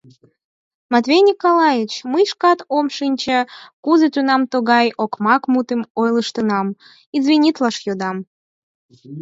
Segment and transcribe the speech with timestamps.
[0.93, 3.37] —Матвей Николаевич, мый шкат ом шинче,
[3.83, 6.67] кузе тунам тугай окмак мутым ойлыштынам,
[7.17, 8.17] Извинитлаш йодам...